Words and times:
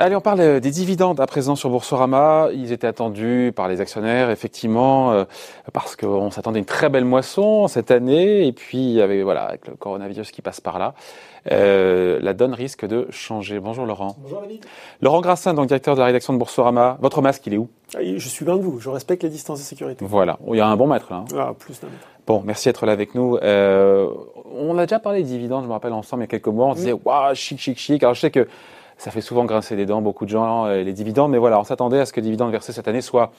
Allez, 0.00 0.14
on 0.14 0.20
parle 0.20 0.40
euh, 0.40 0.60
des 0.60 0.70
dividendes 0.70 1.18
à 1.18 1.26
présent 1.26 1.56
sur 1.56 1.70
Boursorama. 1.70 2.50
Ils 2.54 2.70
étaient 2.70 2.86
attendus 2.86 3.52
par 3.54 3.66
les 3.66 3.80
actionnaires, 3.80 4.30
effectivement, 4.30 5.10
euh, 5.10 5.24
parce 5.72 5.96
qu'on 5.96 6.30
s'attendait 6.30 6.58
à 6.58 6.60
une 6.60 6.64
très 6.64 6.88
belle 6.88 7.04
moisson 7.04 7.66
cette 7.66 7.90
année. 7.90 8.46
Et 8.46 8.52
puis, 8.52 9.02
avec, 9.02 9.24
voilà, 9.24 9.42
avec 9.42 9.66
le 9.66 9.74
coronavirus 9.74 10.30
qui 10.30 10.40
passe 10.40 10.60
par 10.60 10.78
là, 10.78 10.94
euh, 11.50 12.20
la 12.22 12.32
donne 12.32 12.54
risque 12.54 12.86
de 12.86 13.08
changer. 13.10 13.58
Bonjour 13.58 13.86
Laurent. 13.86 14.14
Bonjour 14.22 14.40
David. 14.40 14.64
Laurent 15.00 15.20
Grassin, 15.20 15.52
donc 15.52 15.66
directeur 15.66 15.96
de 15.96 16.00
la 16.00 16.06
rédaction 16.06 16.32
de 16.32 16.38
Boursorama. 16.38 16.96
Votre 17.00 17.20
masque, 17.20 17.44
il 17.48 17.54
est 17.54 17.58
où? 17.58 17.68
Ah, 17.96 17.98
Je 18.04 18.28
suis 18.28 18.44
loin 18.44 18.56
de 18.56 18.62
vous. 18.62 18.78
Je 18.78 18.90
respecte 18.90 19.24
les 19.24 19.30
distances 19.30 19.58
de 19.58 19.64
sécurité. 19.64 20.04
Voilà. 20.08 20.38
Il 20.46 20.54
y 20.54 20.60
a 20.60 20.68
un 20.68 20.76
bon 20.76 20.86
mètre 20.86 21.08
là. 21.10 21.24
Hein. 21.28 21.36
Ah, 21.36 21.52
plus 21.58 21.80
d'un 21.80 21.88
mètre. 21.88 22.06
Bon, 22.24 22.40
merci 22.46 22.68
d'être 22.68 22.86
là 22.86 22.92
avec 22.92 23.16
nous. 23.16 23.36
Euh, 23.38 24.06
on 24.54 24.78
a 24.78 24.86
déjà 24.86 25.00
parlé 25.00 25.24
des 25.24 25.30
dividendes, 25.30 25.64
je 25.64 25.68
me 25.68 25.72
rappelle 25.72 25.92
ensemble 25.92 26.22
il 26.22 26.26
y 26.26 26.28
a 26.28 26.30
quelques 26.30 26.46
mois. 26.46 26.66
On 26.66 26.74
disait, 26.74 26.92
waouh, 26.92 27.34
chic, 27.34 27.58
chic, 27.58 27.78
chic. 27.78 28.00
Alors 28.04 28.14
je 28.14 28.20
sais 28.20 28.30
que 28.30 28.46
ça 28.98 29.10
fait 29.10 29.20
souvent 29.20 29.44
grincer 29.44 29.76
des 29.76 29.86
dents, 29.86 30.02
beaucoup 30.02 30.24
de 30.24 30.30
gens, 30.30 30.66
euh, 30.66 30.82
les 30.82 30.92
dividendes. 30.92 31.30
Mais 31.30 31.38
voilà, 31.38 31.58
on 31.58 31.64
s'attendait 31.64 32.00
à 32.00 32.06
ce 32.06 32.12
que 32.12 32.20
les 32.20 32.24
dividendes 32.24 32.50
versés 32.50 32.72
cette 32.72 32.88
année 32.88 33.00
soient 33.00 33.30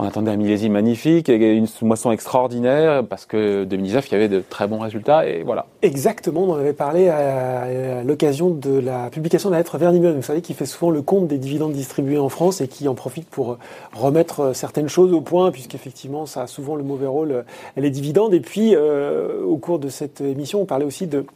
on 0.00 0.04
attendait 0.04 0.30
un 0.30 0.36
millésime 0.36 0.74
magnifique, 0.74 1.28
une 1.28 1.66
moisson 1.82 2.12
extraordinaire, 2.12 3.04
parce 3.04 3.26
que 3.26 3.64
2019, 3.64 4.08
il 4.08 4.12
y 4.12 4.14
avait 4.14 4.28
de 4.28 4.40
très 4.48 4.68
bons 4.68 4.78
résultats, 4.78 5.26
et 5.26 5.42
voilà. 5.42 5.66
Exactement, 5.82 6.44
on 6.44 6.52
en 6.52 6.58
avait 6.58 6.72
parlé 6.72 7.08
à, 7.08 8.04
l'occasion 8.04 8.50
de 8.50 8.78
la 8.78 9.10
publication 9.10 9.48
de 9.48 9.54
la 9.54 9.58
lettre 9.58 9.76
Vernimeux, 9.76 10.12
vous 10.12 10.22
savez, 10.22 10.40
qui 10.40 10.54
fait 10.54 10.66
souvent 10.66 10.92
le 10.92 11.02
compte 11.02 11.26
des 11.26 11.38
dividendes 11.38 11.72
distribués 11.72 12.18
en 12.18 12.28
France 12.28 12.60
et 12.60 12.68
qui 12.68 12.86
en 12.86 12.94
profite 12.94 13.28
pour 13.28 13.58
remettre 13.92 14.54
certaines 14.54 14.88
choses 14.88 15.12
au 15.12 15.20
point, 15.20 15.50
puisqu'effectivement, 15.50 16.26
ça 16.26 16.42
a 16.42 16.46
souvent 16.46 16.76
le 16.76 16.84
mauvais 16.84 17.08
rôle, 17.08 17.44
les 17.76 17.90
dividendes. 17.90 18.34
Et 18.34 18.40
puis, 18.40 18.76
euh, 18.76 19.42
au 19.42 19.56
cours 19.56 19.80
de 19.80 19.88
cette 19.88 20.20
émission, 20.20 20.60
on 20.60 20.64
parlait 20.64 20.84
aussi 20.84 21.08
de 21.08 21.26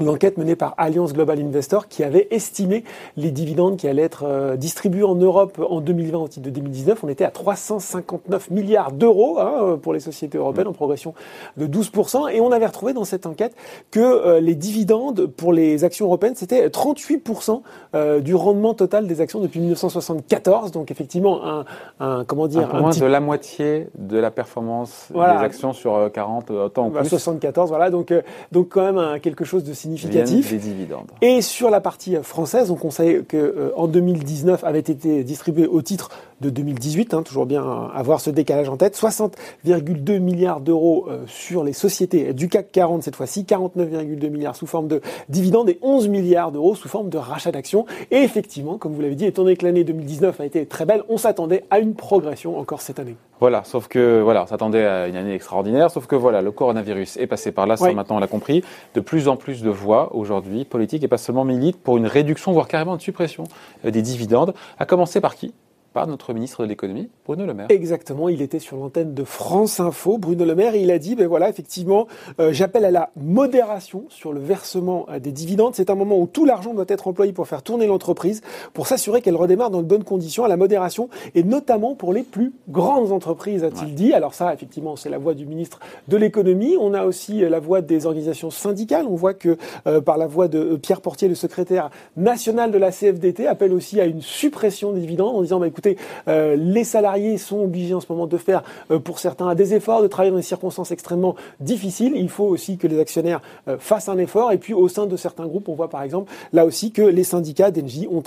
une 0.00 0.08
enquête 0.08 0.38
menée 0.38 0.56
par 0.56 0.74
Alliance 0.78 1.12
Global 1.12 1.40
Investor 1.40 1.88
qui 1.88 2.04
avait 2.04 2.28
estimé 2.30 2.84
les 3.16 3.30
dividendes 3.30 3.76
qui 3.76 3.88
allaient 3.88 4.02
être 4.02 4.24
euh, 4.24 4.56
distribués 4.56 5.02
en 5.02 5.14
Europe 5.14 5.60
en 5.68 5.80
2020 5.80 6.18
au 6.18 6.28
titre 6.28 6.46
de 6.46 6.50
2019. 6.50 7.04
On 7.04 7.08
était 7.08 7.24
à 7.24 7.30
359 7.30 8.50
milliards 8.50 8.92
d'euros 8.92 9.38
hein, 9.38 9.78
pour 9.82 9.92
les 9.92 10.00
sociétés 10.00 10.38
européennes 10.38 10.68
en 10.68 10.72
progression 10.72 11.14
de 11.56 11.66
12%. 11.66 12.30
Et 12.32 12.40
on 12.40 12.52
avait 12.52 12.66
retrouvé 12.66 12.92
dans 12.92 13.04
cette 13.04 13.26
enquête 13.26 13.54
que 13.90 14.00
euh, 14.00 14.40
les 14.40 14.54
dividendes 14.54 15.26
pour 15.26 15.52
les 15.52 15.84
actions 15.84 16.06
européennes, 16.06 16.34
c'était 16.36 16.68
38% 16.68 17.62
euh, 17.94 18.20
du 18.20 18.34
rendement 18.34 18.74
total 18.74 19.06
des 19.06 19.20
actions 19.20 19.40
depuis 19.40 19.60
1974. 19.60 20.72
Donc 20.72 20.90
effectivement, 20.90 21.44
un, 21.44 21.64
un 22.00 22.24
comment 22.24 22.46
dire... 22.46 22.74
Un 22.74 22.80
moins 22.80 22.90
de 22.90 23.04
la 23.04 23.20
moitié 23.20 23.88
de 23.98 24.18
la 24.18 24.30
performance 24.30 25.08
des 25.12 25.20
actions 25.20 25.72
sur 25.72 26.10
40 26.12 26.50
ans 26.50 26.70
en 26.76 26.90
plus. 26.90 27.08
74, 27.08 27.70
voilà. 27.70 27.90
Donc, 27.90 28.12
donc 28.52 28.68
quand 28.68 28.92
même 28.92 29.20
quelque 29.20 29.44
chose 29.44 29.64
de 29.64 29.72
significatif 29.72 29.87
significatif. 29.96 30.50
Des 30.50 30.58
dividendes. 30.58 31.10
Et 31.22 31.40
sur 31.42 31.70
la 31.70 31.80
partie 31.80 32.16
française, 32.22 32.70
on 32.70 32.90
sait 32.90 33.24
que 33.26 33.36
euh, 33.36 33.72
en 33.76 33.86
2019 33.86 34.64
avait 34.64 34.78
été 34.78 35.24
distribué 35.24 35.66
au 35.66 35.82
titre 35.82 36.10
de 36.40 36.50
2018, 36.50 37.14
hein, 37.14 37.22
toujours 37.22 37.46
bien 37.46 37.90
avoir 37.94 38.20
ce 38.20 38.30
décalage 38.30 38.68
en 38.68 38.76
tête, 38.76 38.96
60,2 38.96 40.20
milliards 40.20 40.60
d'euros 40.60 41.06
euh, 41.08 41.24
sur 41.26 41.64
les 41.64 41.72
sociétés 41.72 42.32
du 42.32 42.48
CAC 42.48 42.70
40 42.70 43.02
cette 43.02 43.16
fois-ci, 43.16 43.42
49,2 43.42 44.30
milliards 44.30 44.54
sous 44.54 44.66
forme 44.66 44.86
de 44.88 45.00
dividendes 45.28 45.68
et 45.68 45.78
11 45.82 46.08
milliards 46.08 46.52
d'euros 46.52 46.74
sous 46.74 46.88
forme 46.88 47.08
de 47.08 47.18
rachat 47.18 47.50
d'actions. 47.50 47.86
Et 48.10 48.18
effectivement, 48.18 48.78
comme 48.78 48.92
vous 48.92 49.00
l'avez 49.00 49.16
dit, 49.16 49.24
étant 49.24 49.42
donné 49.42 49.56
que 49.56 49.64
l'année 49.64 49.84
2019 49.84 50.40
a 50.40 50.44
été 50.44 50.64
très 50.66 50.84
belle, 50.84 51.02
on 51.08 51.16
s'attendait 51.16 51.64
à 51.70 51.80
une 51.80 51.94
progression 51.94 52.58
encore 52.58 52.82
cette 52.82 52.98
année. 53.00 53.16
Voilà, 53.40 53.62
sauf 53.64 53.86
que 53.86 54.20
voilà, 54.20 54.42
on 54.42 54.46
s'attendait 54.46 54.84
à 54.84 55.06
une 55.06 55.14
année 55.14 55.34
extraordinaire, 55.34 55.90
sauf 55.90 56.06
que 56.06 56.16
voilà, 56.16 56.42
le 56.42 56.50
coronavirus 56.50 57.18
est 57.18 57.28
passé 57.28 57.52
par 57.52 57.66
là, 57.66 57.76
ça 57.76 57.92
maintenant 57.92 58.16
on 58.16 58.20
l'a 58.20 58.26
compris. 58.26 58.64
De 58.94 59.00
plus 59.00 59.28
en 59.28 59.36
plus 59.36 59.62
de 59.62 59.70
voix 59.78 60.14
aujourd'hui, 60.14 60.64
politiques 60.64 61.02
et 61.04 61.08
pas 61.08 61.18
seulement 61.18 61.44
militent 61.44 61.80
pour 61.80 61.96
une 61.96 62.06
réduction, 62.06 62.52
voire 62.52 62.68
carrément 62.68 62.94
une 62.94 63.00
suppression 63.00 63.44
euh, 63.84 63.90
des 63.90 64.02
dividendes. 64.02 64.54
À 64.78 64.86
commencer 64.86 65.20
par 65.20 65.34
qui? 65.34 65.54
Par 65.98 66.06
notre 66.06 66.32
ministre 66.32 66.62
de 66.62 66.68
l'économie, 66.68 67.08
Bruno 67.26 67.44
Le 67.44 67.54
Maire. 67.54 67.66
Exactement, 67.70 68.28
il 68.28 68.40
était 68.40 68.60
sur 68.60 68.76
l'antenne 68.76 69.14
de 69.14 69.24
France 69.24 69.80
Info, 69.80 70.16
Bruno 70.16 70.44
Le 70.44 70.54
Maire, 70.54 70.76
et 70.76 70.80
il 70.80 70.92
a 70.92 70.98
dit, 71.00 71.16
ben 71.16 71.26
voilà, 71.26 71.48
effectivement, 71.48 72.06
euh, 72.38 72.52
j'appelle 72.52 72.84
à 72.84 72.92
la 72.92 73.10
modération 73.16 74.04
sur 74.08 74.32
le 74.32 74.38
versement 74.38 75.06
euh, 75.08 75.18
des 75.18 75.32
dividendes. 75.32 75.74
C'est 75.74 75.90
un 75.90 75.96
moment 75.96 76.16
où 76.16 76.28
tout 76.28 76.44
l'argent 76.44 76.72
doit 76.72 76.84
être 76.86 77.08
employé 77.08 77.32
pour 77.32 77.48
faire 77.48 77.64
tourner 77.64 77.88
l'entreprise, 77.88 78.42
pour 78.74 78.86
s'assurer 78.86 79.22
qu'elle 79.22 79.34
redémarre 79.34 79.70
dans 79.70 79.82
de 79.82 79.88
bonnes 79.88 80.04
conditions, 80.04 80.44
à 80.44 80.48
la 80.48 80.56
modération, 80.56 81.08
et 81.34 81.42
notamment 81.42 81.96
pour 81.96 82.12
les 82.12 82.22
plus 82.22 82.52
grandes 82.68 83.10
entreprises, 83.10 83.64
a-t-il 83.64 83.96
dit. 83.96 84.12
Alors 84.12 84.34
ça, 84.34 84.54
effectivement, 84.54 84.94
c'est 84.94 85.10
la 85.10 85.18
voix 85.18 85.34
du 85.34 85.46
ministre 85.46 85.80
de 86.06 86.16
l'économie. 86.16 86.76
On 86.78 86.94
a 86.94 87.06
aussi 87.06 87.42
euh, 87.42 87.48
la 87.48 87.58
voix 87.58 87.80
des 87.80 88.06
organisations 88.06 88.52
syndicales. 88.52 89.06
On 89.08 89.16
voit 89.16 89.34
que 89.34 89.58
par 90.04 90.16
la 90.16 90.28
voix 90.28 90.46
de 90.46 90.76
Pierre 90.76 91.00
Portier, 91.00 91.26
le 91.26 91.34
secrétaire 91.34 91.90
national 92.16 92.70
de 92.70 92.78
la 92.78 92.92
CFDT, 92.92 93.48
appelle 93.48 93.72
aussi 93.72 94.00
à 94.00 94.04
une 94.04 94.22
suppression 94.22 94.92
des 94.92 95.00
dividendes 95.00 95.34
en 95.34 95.42
disant, 95.42 95.58
bah, 95.58 95.66
écoutez, 95.66 95.87
euh, 96.28 96.56
les 96.56 96.84
salariés 96.84 97.38
sont 97.38 97.60
obligés 97.60 97.94
en 97.94 98.00
ce 98.00 98.06
moment 98.10 98.26
de 98.26 98.36
faire, 98.36 98.62
euh, 98.90 98.98
pour 98.98 99.18
certains, 99.18 99.54
des 99.54 99.74
efforts, 99.74 100.02
de 100.02 100.06
travailler 100.06 100.30
dans 100.30 100.38
des 100.38 100.42
circonstances 100.42 100.90
extrêmement 100.90 101.34
difficiles. 101.60 102.12
Il 102.16 102.28
faut 102.28 102.44
aussi 102.44 102.78
que 102.78 102.86
les 102.86 102.98
actionnaires 102.98 103.40
euh, 103.68 103.76
fassent 103.78 104.08
un 104.08 104.18
effort. 104.18 104.52
Et 104.52 104.58
puis, 104.58 104.74
au 104.74 104.88
sein 104.88 105.06
de 105.06 105.16
certains 105.16 105.46
groupes, 105.46 105.68
on 105.68 105.74
voit 105.74 105.88
par 105.88 106.02
exemple 106.02 106.32
là 106.52 106.64
aussi 106.64 106.92
que 106.92 107.02
les 107.02 107.24
syndicats 107.24 107.70
d'Engie 107.70 108.08
ont, 108.10 108.22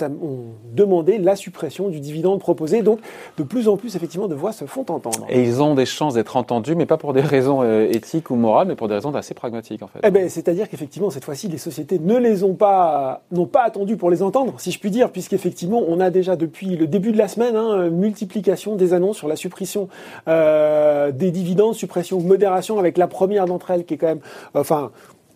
demandé 0.72 1.18
la 1.18 1.36
suppression 1.36 1.88
du 1.88 2.00
dividende 2.00 2.40
proposé. 2.40 2.82
Donc, 2.82 2.98
de 3.36 3.42
plus 3.42 3.68
en 3.68 3.76
plus, 3.76 3.94
effectivement, 3.94 4.26
de 4.26 4.34
voix 4.34 4.52
se 4.52 4.64
font 4.64 4.84
entendre. 4.88 5.26
Et 5.28 5.42
ils 5.42 5.62
ont 5.62 5.74
des 5.74 5.86
chances 5.86 6.14
d'être 6.14 6.36
entendus, 6.36 6.74
mais 6.74 6.86
pas 6.86 6.96
pour 6.96 7.12
des 7.12 7.20
raisons 7.20 7.62
éthiques 7.84 8.30
ou 8.30 8.36
morales, 8.36 8.68
mais 8.68 8.74
pour 8.74 8.88
des 8.88 8.94
raisons 8.94 9.14
assez 9.14 9.34
pragmatiques, 9.34 9.82
en 9.82 9.86
fait. 9.86 10.00
Eh 10.02 10.10
ben, 10.10 10.28
c'est-à-dire 10.28 10.68
qu'effectivement, 10.68 11.10
cette 11.10 11.24
fois-ci, 11.24 11.48
les 11.48 11.58
sociétés 11.58 11.98
ne 11.98 12.16
les 12.16 12.42
ont 12.42 12.54
pas, 12.54 13.22
n'ont 13.30 13.46
pas 13.46 13.62
attendu 13.62 13.96
pour 13.96 14.10
les 14.10 14.22
entendre, 14.22 14.54
si 14.58 14.70
je 14.70 14.78
puis 14.78 14.90
dire, 14.90 15.10
puisqu'effectivement, 15.10 15.82
on 15.86 16.00
a 16.00 16.10
déjà 16.10 16.36
depuis 16.36 16.76
le 16.76 16.86
début 16.86 17.12
de 17.12 17.18
la 17.18 17.28
semaine, 17.28 17.51
hein, 17.56 17.72
euh, 17.72 17.90
multiplication 17.90 18.76
des 18.76 18.94
annonces 18.94 19.18
sur 19.18 19.28
la 19.28 19.36
suppression 19.36 19.88
euh, 20.28 21.12
des 21.12 21.30
dividendes, 21.30 21.74
suppression 21.74 22.20
modération, 22.20 22.78
avec 22.78 22.98
la 22.98 23.06
première 23.06 23.46
d'entre 23.46 23.70
elles 23.70 23.84
qui 23.84 23.94
est 23.94 23.98
quand 23.98 24.06
même, 24.06 24.20
enfin, 24.54 24.90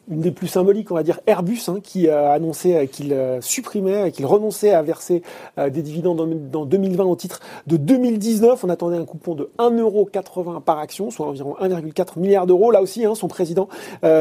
une 0.08 0.20
des 0.20 0.30
plus 0.30 0.46
symboliques, 0.46 0.90
on 0.90 0.94
va 0.94 1.02
dire 1.02 1.20
Airbus, 1.26 1.62
hein, 1.68 1.78
qui 1.82 2.08
a 2.08 2.30
annoncé 2.30 2.74
euh, 2.74 2.86
qu'il 2.86 3.12
euh, 3.12 3.40
supprimait, 3.40 4.12
qu'il 4.12 4.24
renonçait 4.26 4.72
à 4.72 4.82
verser 4.82 5.22
euh, 5.58 5.68
des 5.68 5.82
dividendes 5.82 6.50
dans, 6.50 6.64
2020 6.64 7.04
au 7.04 7.16
titre 7.16 7.40
de 7.66 7.76
2019. 7.76 8.62
On 8.62 8.68
attendait 8.68 8.96
un 8.96 9.04
coupon 9.04 9.34
de 9.34 9.50
1,80€ 9.58 10.62
par 10.62 10.78
action, 10.78 11.10
soit 11.10 11.26
environ 11.26 11.56
1,4 11.60 12.18
milliard 12.20 12.46
d'euros. 12.46 12.70
Là 12.70 12.82
aussi, 12.82 13.04
hein, 13.04 13.14
son 13.14 13.28
président, 13.28 13.68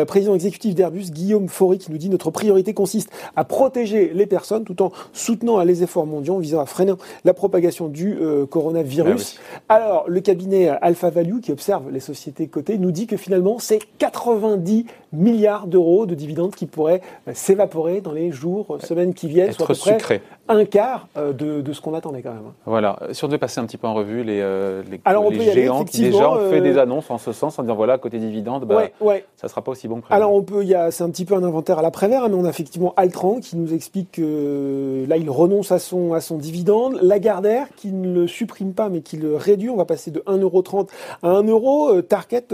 président 0.07 0.34
exécutif 0.35 0.75
d'Airbus, 0.75 1.12
Guillaume 1.12 1.47
Faury, 1.47 1.78
qui 1.78 1.91
nous 1.91 1.97
dit 1.97 2.09
notre 2.09 2.31
priorité 2.31 2.74
consiste 2.74 3.09
à 3.35 3.44
protéger 3.44 4.12
les 4.13 4.25
personnes 4.25 4.63
tout 4.63 4.81
en 4.81 4.91
soutenant 5.13 5.62
les 5.63 5.84
efforts 5.84 6.06
mondiaux 6.06 6.40
visant 6.40 6.59
à 6.59 6.66
freiner 6.66 6.94
la 7.24 7.34
propagation 7.34 7.88
du 7.88 8.18
coronavirus. 8.50 9.38
Ah 9.69 9.75
Alors, 9.75 10.06
le 10.07 10.22
cabinet 10.22 10.69
Alpha 10.69 11.09
Value, 11.09 11.40
qui 11.40 11.51
observe 11.51 11.90
les 11.91 12.00
sociétés 12.00 12.47
cotées, 12.47 12.78
nous 12.78 12.91
dit 12.91 13.07
que 13.07 13.18
finalement, 13.18 13.59
c'est 13.59 13.79
90 14.00 14.85
milliards 15.13 15.68
d'euros 15.75 16.06
de 16.06 16.16
dividendes 16.16 16.56
qui 16.56 16.68
pourraient 16.68 17.02
euh, 17.28 17.31
s'évaporer 17.34 18.00
dans 18.00 18.13
les 18.13 18.31
jours, 18.31 18.75
euh, 18.75 18.80
semaines 18.80 19.13
qui 19.13 19.28
viennent, 19.28 19.52
soit 19.52 19.66
à 19.66 19.74
peu 19.74 19.97
près 19.97 20.22
un 20.47 20.63
quart 20.63 21.08
euh, 21.18 21.34
de, 21.34 21.59
de 21.59 21.74
ce 21.74 21.81
qu'on 21.81 21.94
attendait 21.94 22.22
quand 22.22 22.34
même. 22.34 22.46
Hein. 22.47 22.53
Voilà. 22.66 22.97
Si 23.12 23.25
on 23.25 23.28
devait 23.28 23.40
passer 23.40 23.59
un 23.59 23.66
petit 23.66 23.75
peu 23.78 23.88
en 23.88 23.94
revue 23.94 24.24
les, 24.24 24.40
les, 24.90 25.02
Alors 25.03 25.30
les 25.30 25.52
géants 25.52 25.84
qui 25.84 26.02
déjà 26.02 26.31
ont 26.31 26.50
fait 26.50 26.62
des 26.62 26.78
annonces 26.78 27.12
en 27.12 27.18
ce 27.18 27.34
sens, 27.34 27.59
en 27.59 27.63
disant 27.63 27.75
voilà, 27.75 27.97
côté 27.97 28.19
dividendes, 28.19 28.63
bah, 28.63 28.84
ouais, 29.02 29.25
ça 29.36 29.50
sera 29.50 29.62
pas 29.62 29.72
aussi 29.72 29.90
bon 29.90 29.97
que 29.97 30.02
prévu. 30.03 30.16
Alors 30.16 30.34
on 30.34 30.44
peut, 30.44 30.63
il 30.63 30.69
y 30.69 30.75
a, 30.75 30.91
c'est 30.91 31.03
un 31.03 31.09
petit 31.09 31.25
peu 31.25 31.36
un 31.36 31.44
inventaire 31.44 31.80
à 31.80 31.81
l'après-vert, 31.81 32.24
hein, 32.24 32.30
mais 32.30 32.36
on 32.36 32.46
a 32.46 32.50
effectivement 32.50 32.94
Altran 32.96 33.40
qui 33.42 33.57
nous 33.57 33.74
explique 33.74 34.13
que 34.13 35.06
là 35.09 35.18
il 35.18 35.30
renonce 35.30 35.74
à 35.74 35.80
son, 35.80 36.13
à 36.13 36.22
son 36.22 36.38
dividende, 36.38 37.00
Lagardère 37.02 37.68
qui 37.75 37.92
ne 37.92 38.13
le 38.13 38.28
supprime 38.28 38.74
pas 38.74 38.88
mais 38.88 39.02
qui 39.02 39.18
le 39.18 39.36
réduit, 39.36 39.69
on 39.69 39.75
va 39.75 39.86
passer 39.86 40.12
de 40.12 40.22
1,30€ 40.22 40.88
à 41.24 41.28
1€, 41.28 42.02
Target, 42.03 42.46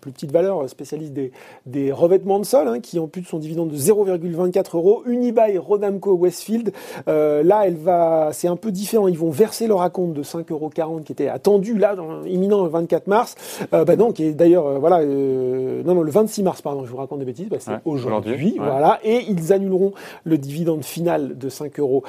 plus 0.00 0.12
petite 0.12 0.32
valeur, 0.32 0.68
spécialiste 0.68 1.14
des, 1.14 1.32
des 1.66 1.92
revêtements 1.92 2.38
de 2.38 2.44
sol, 2.44 2.57
hein, 2.66 2.80
qui 2.80 2.98
ampute 2.98 3.28
son 3.28 3.38
dividende 3.38 3.70
de 3.70 3.76
0,24 3.76 4.76
euros. 4.76 5.02
Unibail, 5.06 5.58
Rodamco, 5.58 6.14
Westfield, 6.14 6.72
euh, 7.08 7.42
là, 7.42 7.62
elle 7.66 7.76
va, 7.76 8.30
c'est 8.32 8.48
un 8.48 8.56
peu 8.56 8.72
différent. 8.72 9.08
Ils 9.08 9.18
vont 9.18 9.30
verser 9.30 9.66
leur 9.66 9.82
acompte 9.82 10.14
de 10.14 10.22
5,40 10.22 10.52
euros 10.52 11.00
qui 11.04 11.12
était 11.12 11.28
attendu 11.28 11.76
là, 11.76 11.94
dans, 11.94 12.24
imminent 12.24 12.64
le 12.64 12.70
24 12.70 13.06
mars. 13.06 13.36
Euh, 13.72 13.84
bah 13.84 13.96
non, 13.96 14.12
qui 14.12 14.24
est 14.24 14.32
d'ailleurs, 14.32 14.66
euh, 14.66 14.78
voilà, 14.78 15.04
non, 15.04 15.94
non, 15.94 16.02
le 16.02 16.10
26 16.10 16.42
mars, 16.42 16.62
pardon, 16.62 16.84
je 16.84 16.90
vous 16.90 16.96
raconte 16.96 17.20
des 17.20 17.24
bêtises, 17.24 17.48
bah, 17.48 17.58
c'est 17.60 17.72
aujourd'hui, 17.84 18.56
voilà. 18.58 18.98
Et 19.04 19.24
ils 19.28 19.52
annuleront 19.52 19.92
le 20.24 20.38
dividende 20.38 20.84
final 20.84 21.38
de 21.38 21.48
5,40 21.48 21.80
euros. 21.80 22.04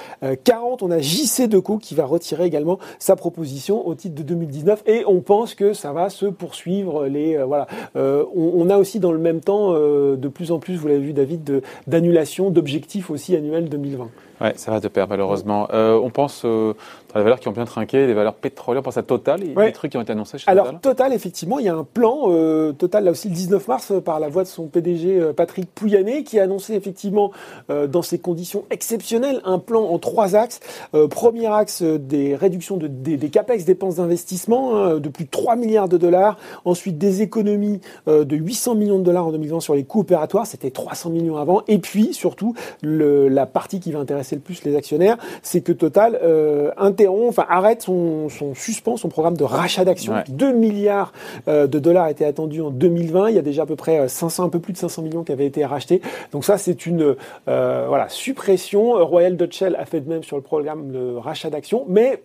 On 0.81 0.91
a 0.91 0.99
JC 0.99 1.47
Deco 1.47 1.77
qui 1.77 1.93
va 1.93 2.05
retirer 2.05 2.45
également 2.45 2.79
sa 2.99 3.15
proposition 3.15 3.87
au 3.87 3.95
titre 3.95 4.15
de 4.15 4.23
2019 4.23 4.83
et 4.85 5.03
on 5.07 5.21
pense 5.21 5.55
que 5.55 5.73
ça 5.73 5.91
va 5.91 6.09
se 6.09 6.25
poursuivre. 6.25 7.07
Les, 7.07 7.37
voilà, 7.37 7.67
on, 7.95 8.29
on, 8.35 8.69
a 8.69 8.77
aussi 8.77 8.99
dans 8.99 9.11
le 9.11 9.17
même 9.19 9.41
temps 9.41 9.73
de 9.73 10.27
plus 10.39 10.53
en 10.53 10.59
plus, 10.59 10.77
vous 10.77 10.87
l'avez 10.87 11.01
vu 11.01 11.11
David, 11.11 11.61
d'annulation 11.85 12.49
d'objectifs 12.49 13.09
aussi 13.09 13.35
annuels 13.35 13.67
2020. 13.67 14.07
Ouais, 14.39 14.53
ça 14.55 14.71
va 14.71 14.79
de 14.79 14.87
pair 14.87 15.05
malheureusement. 15.09 15.67
Euh, 15.73 15.99
on 16.01 16.11
pense 16.11 16.43
euh, 16.45 16.75
les 17.15 17.23
valeurs 17.23 17.39
qui 17.39 17.47
ont 17.47 17.53
bien 17.53 17.65
trinqué, 17.65 18.07
les 18.07 18.13
valeurs 18.13 18.35
pétrolières, 18.35 18.81
on 18.81 18.83
pense 18.83 18.97
à 18.97 19.03
Total, 19.03 19.41
a 19.55 19.65
des 19.65 19.71
trucs 19.71 19.91
qui 19.91 19.97
ont 19.97 20.01
été 20.01 20.11
annoncés 20.11 20.37
chez 20.37 20.49
Alors, 20.49 20.65
Total. 20.65 20.79
Total, 20.81 21.13
effectivement, 21.13 21.59
il 21.59 21.65
y 21.65 21.69
a 21.69 21.75
un 21.75 21.83
plan, 21.83 22.23
euh, 22.27 22.71
Total 22.73 23.03
là 23.03 23.11
aussi 23.11 23.29
le 23.29 23.35
19 23.35 23.67
mars, 23.67 23.91
euh, 23.91 24.01
par 24.01 24.19
la 24.19 24.29
voix 24.29 24.43
de 24.43 24.47
son 24.47 24.67
PDG 24.67 25.19
euh, 25.19 25.33
Patrick 25.33 25.69
Pouyanné, 25.73 26.23
qui 26.23 26.39
a 26.39 26.43
annoncé 26.43 26.73
effectivement, 26.73 27.31
euh, 27.69 27.87
dans 27.87 28.01
ces 28.01 28.19
conditions 28.19 28.65
exceptionnelles, 28.69 29.41
un 29.45 29.59
plan 29.59 29.83
en 29.83 29.99
trois 29.99 30.35
axes. 30.35 30.59
Euh, 30.93 31.07
premier 31.07 31.47
axe, 31.47 31.81
euh, 31.81 31.97
des 31.97 32.35
réductions 32.35 32.77
de, 32.77 32.87
des, 32.87 33.17
des 33.17 33.29
capex, 33.29 33.65
dépenses 33.65 33.95
d'investissement, 33.95 34.75
hein, 34.75 34.99
de 34.99 35.09
plus 35.09 35.25
de 35.25 35.29
3 35.29 35.55
milliards 35.55 35.89
de 35.89 35.97
dollars. 35.97 36.37
Ensuite, 36.65 36.97
des 36.97 37.21
économies 37.21 37.81
euh, 38.07 38.25
de 38.25 38.35
800 38.35 38.75
millions 38.75 38.99
de 38.99 39.03
dollars 39.03 39.27
en 39.27 39.31
2020 39.31 39.59
sur 39.59 39.75
les 39.75 39.83
coûts 39.83 40.01
opératoires, 40.01 40.45
c'était 40.45 40.71
300 40.71 41.09
millions 41.09 41.37
avant. 41.37 41.61
Et 41.67 41.79
puis, 41.79 42.13
surtout, 42.13 42.55
le, 42.81 43.27
la 43.27 43.45
partie 43.45 43.79
qui 43.79 43.91
va 43.91 43.99
intéresser 43.99 44.35
le 44.35 44.41
plus 44.41 44.63
les 44.63 44.75
actionnaires, 44.75 45.17
c'est 45.41 45.61
que 45.61 45.71
Total 45.71 46.19
euh, 46.23 46.71
interrompt, 46.99 47.29
enfin 47.29 47.45
arrête 47.49 47.81
son, 47.81 48.29
son 48.29 48.53
suspend 48.53 48.97
son 48.97 49.09
programme 49.09 49.37
de 49.37 49.43
rachat 49.43 49.85
d'actions. 49.85 50.13
Ouais. 50.13 50.23
2 50.27 50.51
milliards 50.53 51.13
euh, 51.47 51.67
de 51.67 51.79
dollars 51.79 52.09
étaient 52.09 52.25
attendus 52.25 52.61
en 52.61 52.71
2020. 52.71 53.29
Il 53.29 53.35
y 53.35 53.39
a 53.39 53.41
déjà 53.41 53.63
à 53.63 53.65
peu 53.65 53.75
près 53.75 54.07
500, 54.07 54.43
un 54.43 54.49
peu 54.49 54.59
plus 54.59 54.73
de 54.73 54.77
500 54.77 55.01
millions 55.01 55.23
qui 55.23 55.31
avaient 55.31 55.45
été 55.45 55.65
rachetés. 55.65 56.01
Donc 56.31 56.45
ça, 56.45 56.57
c'est 56.57 56.85
une 56.85 57.15
euh, 57.47 57.85
voilà 57.87 58.09
suppression. 58.09 59.05
Royal 59.05 59.37
Dutch 59.37 59.57
Shell 59.57 59.75
a 59.75 59.85
fait 59.85 60.01
de 60.01 60.09
même 60.09 60.23
sur 60.23 60.37
le 60.37 60.43
programme 60.43 60.91
de 60.91 61.15
rachat 61.15 61.49
d'actions, 61.49 61.85
mais 61.87 62.23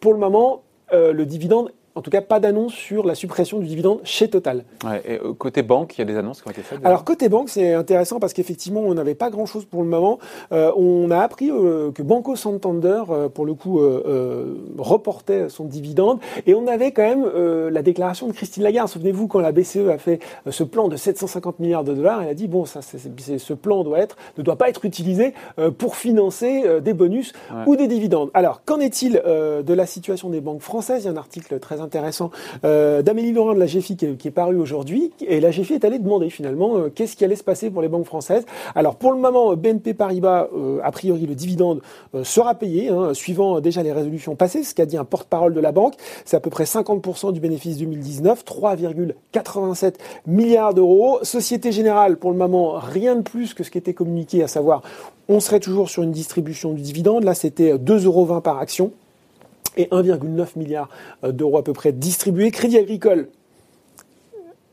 pour 0.00 0.12
le 0.12 0.18
moment, 0.18 0.62
euh, 0.92 1.12
le 1.12 1.24
dividende 1.24 1.72
en 1.94 2.00
tout 2.02 2.10
cas, 2.10 2.20
pas 2.22 2.40
d'annonce 2.40 2.72
sur 2.72 3.06
la 3.06 3.14
suppression 3.14 3.58
du 3.58 3.66
dividende 3.66 4.00
chez 4.04 4.28
Total. 4.28 4.64
Ouais, 4.84 5.02
et 5.06 5.18
euh, 5.20 5.34
côté 5.34 5.62
banque, 5.62 5.94
il 5.96 6.00
y 6.00 6.02
a 6.02 6.04
des 6.06 6.16
annonces 6.16 6.40
qui 6.42 6.48
ont 6.48 6.50
été 6.50 6.62
faites. 6.62 6.78
Alors 6.84 7.04
côté 7.04 7.28
banque, 7.28 7.48
c'est 7.50 7.74
intéressant 7.74 8.18
parce 8.18 8.32
qu'effectivement, 8.32 8.80
on 8.80 8.94
n'avait 8.94 9.14
pas 9.14 9.30
grand-chose 9.30 9.64
pour 9.66 9.82
le 9.82 9.88
moment. 9.88 10.18
Euh, 10.52 10.72
on 10.76 11.10
a 11.10 11.18
appris 11.18 11.50
euh, 11.50 11.92
que 11.92 12.02
Banco 12.02 12.34
Santander, 12.36 13.02
euh, 13.10 13.28
pour 13.28 13.44
le 13.44 13.54
coup, 13.54 13.80
reportait 14.78 15.48
son 15.48 15.64
dividende. 15.64 16.18
Et 16.46 16.54
on 16.54 16.66
avait 16.66 16.92
quand 16.92 17.02
même 17.02 17.26
la 17.70 17.82
déclaration 17.82 18.26
de 18.26 18.32
Christine 18.32 18.62
Lagarde. 18.62 18.88
Souvenez-vous, 18.88 19.28
quand 19.28 19.40
la 19.40 19.52
BCE 19.52 19.88
a 19.92 19.98
fait 19.98 20.20
ce 20.48 20.64
plan 20.64 20.88
de 20.88 20.96
750 20.96 21.60
milliards 21.60 21.84
de 21.84 21.94
dollars, 21.94 22.22
elle 22.22 22.28
a 22.28 22.34
dit, 22.34 22.48
bon, 22.48 22.64
ça, 22.64 22.80
ce 22.82 23.52
plan 23.52 23.84
doit 23.84 23.98
être, 23.98 24.16
ne 24.38 24.42
doit 24.42 24.56
pas 24.56 24.68
être 24.68 24.84
utilisé 24.84 25.34
pour 25.78 25.96
financer 25.96 26.80
des 26.80 26.94
bonus 26.94 27.32
Ouais. 27.52 27.64
ou 27.66 27.76
des 27.76 27.86
dividendes. 27.88 28.30
Alors, 28.34 28.62
qu'en 28.64 28.80
est-il 28.80 29.12
de 29.24 29.74
la 29.74 29.86
situation 29.86 30.30
des 30.30 30.40
banques 30.40 30.60
françaises? 30.62 31.02
Il 31.02 31.06
y 31.06 31.08
a 31.08 31.12
un 31.12 31.16
article 31.16 31.58
très 31.60 31.80
intéressant 31.82 32.30
euh, 32.64 33.02
d'Amélie 33.02 33.32
Laurent 33.32 33.54
de 33.54 33.58
la 33.58 33.66
GFI 33.66 33.96
qui 33.96 34.06
est, 34.06 34.16
qui 34.16 34.28
est 34.28 34.32
paru 34.32 34.56
aujourd'hui. 34.56 35.12
Et 35.26 35.40
la 35.40 35.50
GFI 35.50 35.74
est 35.74 35.84
allée 35.84 35.98
demander 35.98 36.30
finalement 36.30 36.76
euh, 36.76 36.88
qu'est-ce 36.94 37.16
qui 37.16 37.24
allait 37.24 37.36
se 37.36 37.44
passer 37.44 37.70
pour 37.70 37.82
les 37.82 37.88
banques 37.88 38.06
françaises. 38.06 38.44
Alors, 38.74 38.96
pour 38.96 39.12
le 39.12 39.18
moment, 39.18 39.54
BNP 39.56 39.94
Paribas, 39.94 40.48
euh, 40.54 40.80
a 40.82 40.90
priori, 40.90 41.26
le 41.26 41.34
dividende 41.34 41.80
euh, 42.14 42.24
sera 42.24 42.54
payé, 42.54 42.88
hein, 42.88 43.14
suivant 43.14 43.56
euh, 43.56 43.60
déjà 43.60 43.82
les 43.82 43.92
résolutions 43.92 44.36
passées, 44.36 44.62
ce 44.62 44.74
qu'a 44.74 44.86
dit 44.86 44.96
un 44.96 45.04
porte-parole 45.04 45.54
de 45.54 45.60
la 45.60 45.72
banque. 45.72 45.94
C'est 46.24 46.36
à 46.36 46.40
peu 46.40 46.50
près 46.50 46.64
50% 46.64 47.32
du 47.32 47.40
bénéfice 47.40 47.78
2019, 47.78 48.44
3,87 48.44 49.94
milliards 50.26 50.74
d'euros. 50.74 51.18
Société 51.22 51.72
Générale, 51.72 52.16
pour 52.16 52.30
le 52.30 52.36
moment, 52.36 52.74
rien 52.78 53.16
de 53.16 53.22
plus 53.22 53.54
que 53.54 53.64
ce 53.64 53.70
qui 53.70 53.78
était 53.78 53.94
communiqué, 53.94 54.42
à 54.42 54.48
savoir, 54.48 54.82
on 55.28 55.40
serait 55.40 55.60
toujours 55.60 55.88
sur 55.88 56.02
une 56.02 56.12
distribution 56.12 56.72
du 56.72 56.82
dividende. 56.82 57.24
Là, 57.24 57.34
c'était 57.34 57.74
2,20 57.74 58.04
euros 58.04 58.40
par 58.40 58.58
action 58.58 58.92
et 59.76 59.86
1,9 59.86 60.58
milliard 60.58 60.88
euh, 61.24 61.32
d'euros 61.32 61.58
à 61.58 61.64
peu 61.64 61.72
près 61.72 61.92
distribués. 61.92 62.50
Crédit 62.50 62.78
Agricole, 62.78 63.28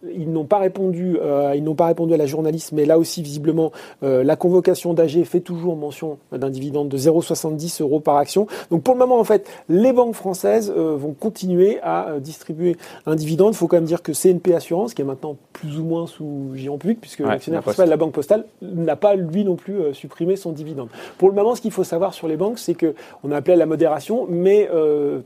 ils 0.08 0.32
n'ont 0.32 0.46
pas 0.46 0.60
répondu, 0.60 1.18
euh, 1.22 1.54
ils 1.56 1.64
n'ont 1.64 1.76
pas 1.76 1.88
répondu 1.88 2.14
à 2.14 2.18
la 2.18 2.26
journaliste, 2.26 2.72
mais 2.72 2.86
là 2.86 2.98
aussi 2.98 3.22
visiblement 3.22 3.72
euh, 4.04 4.24
la 4.24 4.36
convocation 4.36 4.94
d'AG 4.94 5.24
fait 5.24 5.40
toujours 5.42 5.76
mention 5.76 6.18
d'un 6.32 6.50
dividende 6.50 6.90
de 6.90 6.98
0,70 6.98 7.82
euros 7.82 8.00
par 8.00 8.18
action. 8.18 8.48
Donc 8.72 8.84
pour 8.84 8.94
le 8.94 9.00
moment 9.00 9.20
en 9.20 9.24
fait, 9.24 9.50
les 9.68 9.94
banques 9.94 10.16
françaises 10.16 10.74
euh, 10.76 10.96
vont 10.96 11.14
continuer 11.14 11.80
à 11.82 12.20
distribuer 12.20 12.78
un 13.06 13.16
dividende. 13.16 13.54
Il 13.54 13.58
faut 13.58 13.68
quand 13.68 13.78
même 13.78 13.86
dire 13.86 14.02
que 14.02 14.12
CNP 14.12 14.54
Assurance, 14.54 14.94
qui 14.94 15.02
est 15.02 15.06
maintenant 15.06 15.36
plus 15.54 15.80
ou 15.80 15.84
moins 15.84 16.08
sous 16.08 16.52
géant 16.56 16.78
public, 16.78 17.00
puisque 17.02 17.20
Ouais, 17.20 17.28
l'actionnaire 17.28 17.60
la 17.60 17.64
principal 17.64 17.88
de 17.88 17.92
la 17.92 17.98
Banque 17.98 18.14
Postale 18.14 18.46
n'a 18.62 18.96
pas 18.96 19.16
lui 19.16 19.44
non 19.44 19.58
plus 19.58 19.94
supprimé 19.94 20.38
son 20.38 20.54
dividende. 20.54 20.88
Pour 21.18 21.28
le 21.28 21.36
moment, 21.36 21.54
ce 21.56 21.62
qu'il 21.62 21.72
faut 21.72 21.84
savoir 21.84 22.14
sur 22.14 22.30
les 22.30 22.38
banques, 22.38 22.60
c'est 22.60 22.76
que 22.76 22.96
on 23.24 23.32
a 23.32 23.38
appelé 23.38 23.54
à 23.54 23.58
la 23.58 23.66
modération, 23.66 24.26
mais 24.30 24.70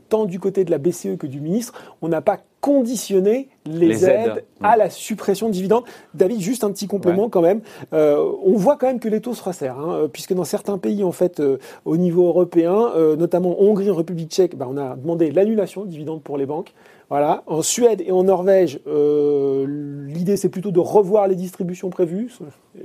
tant 0.08 0.24
du 0.24 0.40
côté 0.40 0.64
de 0.64 0.72
la 0.72 0.78
BCE 0.78 1.16
que 1.18 1.28
du 1.28 1.40
ministre, 1.40 1.74
on 2.02 2.08
n'a 2.08 2.20
pas 2.20 2.38
conditionné 2.64 3.50
les, 3.66 3.88
Les 3.88 4.04
aides. 4.06 4.36
aides, 4.36 4.44
à 4.62 4.78
la 4.78 4.88
suppression 4.88 5.48
de 5.48 5.52
dividendes. 5.52 5.84
David, 6.14 6.40
juste 6.40 6.64
un 6.64 6.72
petit 6.72 6.86
complément 6.86 7.28
quand 7.28 7.42
même. 7.42 7.60
Euh, 7.92 8.16
on 8.42 8.56
voit 8.56 8.78
quand 8.78 8.86
même 8.86 9.00
que 9.00 9.08
les 9.08 9.20
taux 9.20 9.34
se 9.34 9.44
resserrent, 9.44 9.78
hein, 9.78 9.94
euh, 9.94 10.08
puisque 10.08 10.32
dans 10.32 10.44
certains 10.44 10.78
pays, 10.78 11.04
en 11.04 11.12
fait, 11.12 11.40
euh, 11.40 11.58
au 11.84 11.98
niveau 11.98 12.26
européen, 12.26 12.90
euh, 12.96 13.16
notamment 13.16 13.60
Hongrie, 13.60 13.90
République 13.90 14.30
tchèque, 14.30 14.56
bah, 14.56 14.66
on 14.66 14.78
a 14.78 14.96
demandé 14.96 15.30
l'annulation 15.30 15.84
de 15.84 15.90
dividendes 15.90 16.22
pour 16.22 16.38
les 16.38 16.46
banques. 16.46 16.72
Voilà. 17.14 17.44
En 17.46 17.62
Suède 17.62 18.02
et 18.04 18.10
en 18.10 18.24
Norvège, 18.24 18.80
euh, 18.88 19.66
l'idée 20.08 20.36
c'est 20.36 20.48
plutôt 20.48 20.72
de 20.72 20.80
revoir 20.80 21.28
les 21.28 21.36
distributions 21.36 21.88
prévues, 21.88 22.32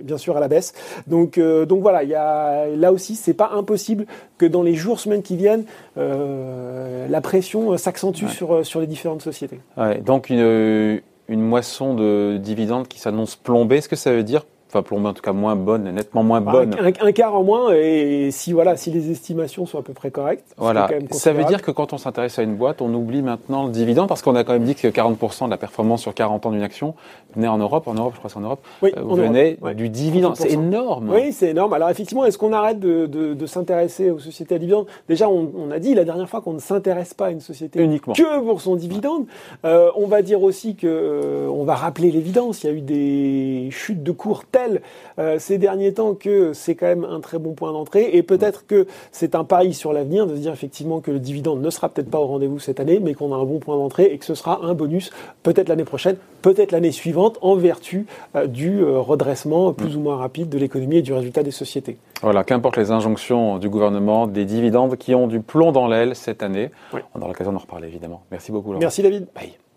bien 0.04 0.20
sûr 0.20 0.38
à 0.38 0.40
la 0.40 0.48
baisse. 0.48 0.76
Donc, 1.08 1.40
euh, 1.40 1.66
donc 1.66 1.82
voilà, 1.82 2.04
il 2.04 2.10
y 2.10 2.14
a, 2.14 2.68
là 2.68 2.94
aussi, 2.94 3.16
c'est 3.16 3.34
pas 3.34 3.50
impossible 3.56 4.06
que 4.38 4.46
dans 4.46 4.62
les 4.62 4.76
jours, 4.76 5.00
semaines 5.00 5.24
qui 5.24 5.36
viennent, 5.36 5.64
euh, 5.98 7.08
la 7.08 7.22
pression 7.22 7.76
s'accentue 7.76 8.26
Ouais. 8.26 8.30
sur, 8.30 8.64
sur 8.64 8.82
les 8.82 8.86
différentes 8.86 9.24
sociétés. 9.24 9.62
Ouais, 9.78 9.98
donc 10.00 10.30
une, 10.30 11.02
une 11.28 11.42
moisson 11.42 11.96
de 11.96 12.38
dividendes 12.38 12.88
qui 12.88 13.00
s'annonce 13.00 13.36
plombée, 13.36 13.78
est-ce 13.78 13.90
que 13.90 13.96
ça 13.96 14.12
veut 14.14 14.22
dire, 14.22 14.46
enfin 14.70 14.84
plombée 14.84 15.08
en 15.10 15.14
tout 15.14 15.22
cas 15.22 15.34
moins 15.34 15.56
bonne, 15.56 15.92
nettement 15.92 16.24
moins 16.24 16.42
Bah, 16.42 16.52
bonne 16.52 16.76
Un, 16.80 17.08
un- 17.08 17.12
quart 17.12 17.36
en 17.36 17.44
moins, 17.44 17.74
et 17.74 18.30
si 18.32 18.54
voilà, 18.54 18.78
si 18.78 18.92
les 18.92 19.10
estimations 19.12 19.66
sont 19.66 19.80
à 19.80 19.82
peu 19.82 19.94
près 19.94 20.12
correctes, 20.12 20.46
Voilà, 20.58 20.88
quand 20.88 20.96
même 20.96 21.08
ça 21.12 21.34
veut 21.34 21.44
dire 21.44 21.62
que 21.62 21.72
quand 21.72 21.92
on 21.94 21.98
s'intéresse 21.98 22.38
à 22.40 22.44
une 22.44 22.56
boîte, 22.56 22.82
on 22.82 22.94
oublie 22.94 23.22
maintenant 23.22 23.66
le 23.66 23.72
dividende 23.72 24.08
parce 24.08 24.22
qu'on 24.22 24.36
a 24.36 24.44
quand 24.44 24.54
même 24.54 24.64
dit 24.64 24.76
que 24.76 24.88
40% 24.88 25.46
de 25.46 25.50
la 25.50 25.58
performance 25.58 26.02
sur 26.02 26.14
40 26.14 26.46
ans 26.46 26.52
d'une 26.52 26.62
action 26.62 26.94
venait 27.36 27.48
en 27.48 27.58
Europe. 27.58 27.88
En 27.88 27.94
Europe, 27.96 28.14
je 28.14 28.20
crois 28.20 28.30
que 28.30 28.34
c'est 28.34 28.40
en 28.40 28.44
Europe. 28.44 28.60
Oui, 28.82 28.92
euh, 28.98 29.02
en 29.04 29.16
venait 29.16 29.52
Europe, 29.52 29.64
ouais. 29.64 29.76
du 29.76 29.90
dividende. 29.90 30.36
C'est 30.36 30.50
30%. 30.50 30.54
énorme. 30.54 31.10
Oui, 31.14 31.34
c'est 31.34 31.50
énorme. 31.50 31.74
Alors 31.74 31.90
effectivement, 31.90 32.26
est-ce 32.26 32.38
qu'on 32.38 32.54
arrête 32.54 32.80
de, 32.80 33.06
de- 33.08 33.34
de 33.34 33.46
s'intéresser 33.46 34.12
aux 34.12 34.20
sociétés 34.20 34.56
à 34.56 34.60
dividendes? 34.60 34.86
Déjà, 35.08 35.30
on, 35.30 35.52
on 35.58 35.72
a 35.72 35.80
dit 35.80 35.96
la 35.96 36.04
dernière 36.06 36.30
fois 36.30 36.42
qu'on 36.42 36.54
ne 36.54 36.60
s'intéresse 36.60 37.14
pas 37.14 37.28
à 37.28 37.32
une 37.32 37.40
société 37.42 37.82
Uniquement. 37.82 38.14
que 38.14 38.40
pour 38.42 38.62
son 38.62 38.76
dividende. 38.76 39.26
Euh, 39.66 39.90
on 39.96 40.06
va 40.08 40.22
dire 40.22 40.44
aussi 40.44 40.76
que 40.76 40.88
euh, 40.88 41.48
on 41.50 41.64
va 41.64 41.76
rappeler 41.76 42.12
l'évidence. 42.12 42.64
Il 42.64 42.68
y 42.68 42.70
a 42.70 42.74
eu 42.74 42.82
des 42.82 43.70
chutes 43.72 44.04
de 44.04 44.12
cours 44.12 44.46
euh, 45.18 45.40
ces 45.40 45.58
derniers 45.58 45.94
temps 45.94 46.14
que 46.14 46.54
c'est 46.54 46.76
quand 46.76 46.88
même 46.88 47.04
un 47.04 47.20
très 47.20 47.40
bon 47.40 47.54
point 47.54 47.72
d'entrée. 47.72 48.10
Et 48.14 48.24
peut-être 48.24 48.66
que 48.66 48.88
c'est 49.12 49.36
un 49.36 49.44
pari 49.44 49.74
sur 49.74 49.94
l'avenir 49.94 50.28
de 50.28 50.36
se 50.36 50.42
dire 50.42 50.54
effectivement 50.54 51.00
que 51.00 51.12
le 51.12 51.20
dividende 51.20 51.62
ne 51.62 51.70
sera 51.70 51.90
peut-être 51.90 52.10
pas 52.10 52.20
au 52.20 52.28
rendez-vous 52.28 52.60
cette 52.60 52.80
année, 52.80 53.00
mais 53.00 53.14
qu'on 53.14 53.34
a 53.34 53.38
un 53.38 53.46
bon 53.46 53.60
point 53.60 53.78
d'entrée 53.78 54.06
et 54.06 54.18
que 54.18 54.26
ce 54.26 54.36
sera 54.36 54.62
un 54.64 54.74
bonus 54.74 55.12
peut-être 55.44 55.70
l'année 55.70 55.86
prochaine, 55.86 56.18
peut-être 56.42 56.72
l'année 56.72 56.92
suivante, 56.92 57.38
en 57.42 57.56
vertu 57.56 58.06
euh, 58.36 58.48
du 58.48 58.82
euh, 58.82 59.00
redressement 59.00 59.74
plus 59.74 59.96
ou 59.96 60.00
moins 60.00 60.18
rapide 60.18 60.50
de 60.50 60.58
l'économie 60.58 60.98
et 60.98 61.02
du 61.02 61.14
résultat 61.14 61.44
des 61.44 61.52
sociétés. 61.52 61.98
Voilà, 62.22 62.44
qu'importe 62.44 62.78
les 62.78 62.92
injonctions 62.92 63.58
du 63.58 63.70
gouvernement, 63.70 64.28
des 64.28 64.46
dividendes 64.46 64.98
qui 64.98 65.16
ont 65.16 65.28
du 65.28 65.40
plomb 65.40 65.72
dans 65.72 65.88
l'aile 65.88 66.16
cette 66.16 66.44
année. 66.44 66.72
Oui. 66.94 67.02
On 67.16 67.20
aura 67.20 67.30
l'occasion 67.30 67.54
d'en 67.54 67.60
reparler 67.60 67.88
évidemment. 67.88 68.24
Merci 68.32 68.52
beaucoup. 68.52 68.70
Laurent. 68.70 68.82
Merci 68.82 69.02
David. 69.02 69.28
Bye. 69.34 69.69